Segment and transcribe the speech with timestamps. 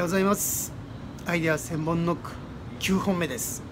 [0.00, 0.72] ようございます。
[1.26, 2.30] アイデア千本ノック
[2.78, 3.62] 9本目です。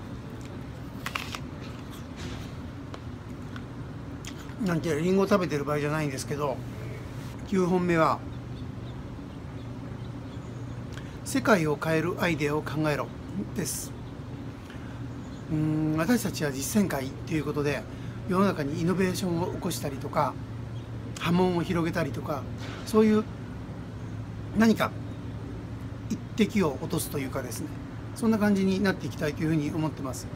[4.63, 6.59] なんてリンゴ食べてる場合じゃないんですけど
[7.47, 8.19] 9本目は
[11.25, 13.07] 世界を変えるアイデアを考えろ
[13.57, 13.91] です。
[15.51, 17.83] うん私たちは実践会ということで
[18.29, 20.35] 世の中にイノベーションを起こしたりとか
[21.21, 22.43] 波紋を広げたりとか
[22.85, 23.25] そういう
[24.59, 24.91] 何か
[26.39, 27.67] 一滴を落とすというかですね
[28.15, 30.27] そんな感じになっていきたいというふうに思ってます。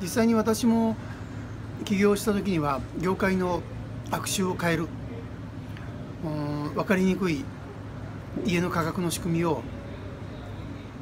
[0.00, 0.96] 実際に私も
[1.84, 3.60] 起業した時には業界の
[4.10, 4.88] 悪臭を変える
[6.24, 7.44] うん分かりにくい
[8.44, 9.62] 家の価格の仕組みを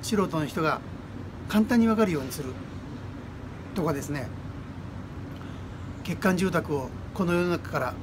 [0.02, 0.80] 素人の人が
[1.48, 2.50] 簡単に分かるようにする
[3.74, 4.26] とかですね。
[6.02, 7.94] 欠陥住宅をこの世の中から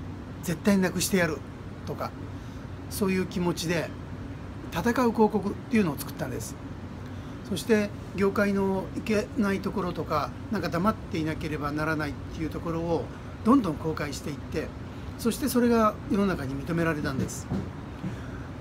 [0.44, 1.40] 絶対なくしてやる
[1.88, 2.12] とか
[2.90, 3.90] そういう気持ちで
[4.72, 6.56] 戦う広告っていうのを作ったんです。
[7.50, 13.06] そして業界のいけないところとかなんか黙っていなければならないっていうところを
[13.46, 14.68] どんどん公開していって
[15.18, 17.48] そしてそれが世の中に認められたんです。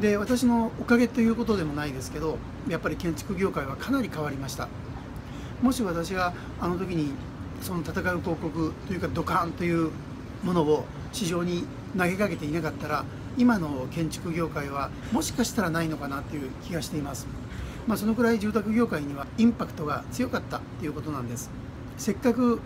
[0.01, 4.69] で私のおかげということでもないですけどやっぱり建築業界はかなり変わりました。
[5.63, 7.13] もし私があの時に
[7.63, 9.91] その戦う広告というかドカンという
[10.45, 11.65] ものを市場に
[11.97, 13.05] 投げかけていなかったら
[13.39, 17.27] 今の建築業界はもしかしたらないのかなという気がしています、
[17.87, 21.51] まあ、そのくらい住宅業界にはインパクトが強かったということなんです。
[21.99, 22.61] せっかく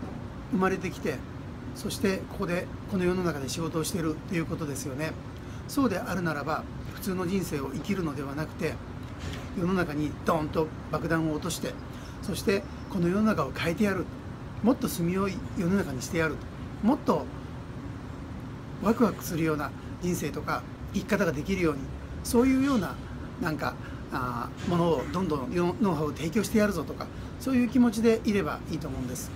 [0.51, 1.15] 生まれてきて
[1.75, 5.11] そしてここでこの世の中で仕事をしているということですよね。
[5.67, 8.73] そうであるならば普通の人生を生きるのではなくて
[9.57, 11.73] 世の中にドーンと爆弾を落として
[12.21, 14.05] そしてこの世の中を変えてやる。
[14.63, 16.35] もっと住みよい世の中にしてやる。
[16.83, 17.25] もっと
[18.81, 21.81] ワクワクするような人生とか生き方ができるように
[22.23, 22.95] そういうような
[23.41, 23.75] なんか
[24.13, 27.07] あものをどんどんノウハウを提供してやるぞとか
[27.39, 29.31] そういう気持ちでいればいいと思うんです。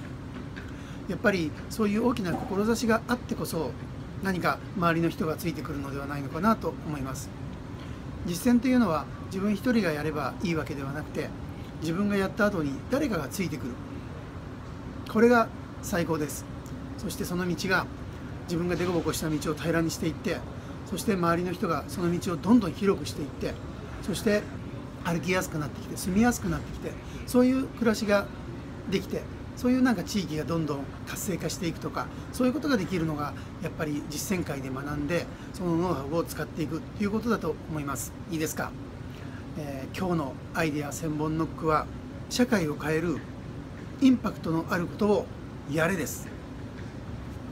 [1.08, 3.72] やっぱりそういう大きな志があってこそ
[4.24, 7.30] 何か周りの人がついてくるのではないのかなと思います。
[8.26, 11.30] 実践というのは自分一人がやればいいわけではなくて
[11.82, 13.72] 自分がやった後に誰かがついてくる。
[15.12, 15.48] これが
[15.84, 16.44] 最高です。
[16.98, 17.86] そしてその道が
[18.46, 20.38] 自分が凸凹した道を平らにしていって
[20.86, 23.54] そして周りの人がその道をどんどん広くしていって
[24.02, 24.42] そして
[25.04, 26.92] 歩きやすくなってきて住みやすくなってきて
[27.28, 28.26] そういう暮らしが
[28.90, 29.22] できて
[29.56, 33.34] そういうなんか地域がどんどん活性化していくとかそういうことができるのが
[33.64, 38.12] やっぱり実践会で学んでそのノウハウを使っていくということだと思います。
[38.32, 38.72] いいですか、
[39.58, 41.86] えー、今日のアイデア1000本ノックは
[42.30, 43.18] 社会を変える
[44.02, 45.26] インパクトのあることを
[45.72, 46.28] やれです。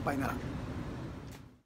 [0.04, 0.34] バイなら